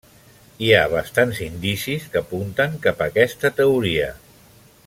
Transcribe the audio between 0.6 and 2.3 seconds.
Hi ha bastants indicis que